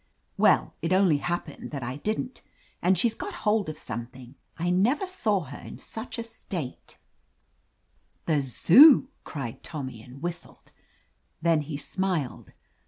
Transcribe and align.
"Well, 0.35 0.73
it 0.81 0.91
only 0.93 1.17
happened 1.19 1.69
that 1.69 1.83
L 1.83 1.95
didn't 1.97 2.41
And 2.81 2.97
she's 2.97 3.13
got 3.13 3.35
hold 3.45 3.69
of 3.69 3.77
something: 3.77 4.33
I 4.57 4.71
never 4.71 5.05
saw 5.05 5.41
her 5.41 5.59
in 5.59 5.77
such 5.77 6.17
a 6.17 6.23
state," 6.23 6.97
"The 8.25 8.41
Zoo!" 8.41 9.09
cried 9.23 9.61
Tommy 9.61 10.01
and 10.01 10.19
whistled. 10.23 10.71
Then 11.39 11.61
he 11.61 11.77
smiled. 11.77 12.51